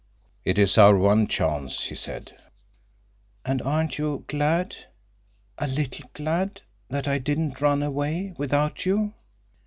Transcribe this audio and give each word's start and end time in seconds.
"It 0.45 0.57
is 0.57 0.79
our 0.79 0.97
one 0.97 1.27
chance," 1.27 1.83
he 1.83 1.93
said. 1.93 2.35
"And 3.45 3.61
aren't 3.61 3.99
you 3.99 4.25
glad—a 4.27 5.67
little 5.67 6.09
glad—that 6.15 7.07
I 7.07 7.19
didn't 7.19 7.61
run 7.61 7.83
away 7.83 8.33
without 8.35 8.83
you?" 8.83 9.13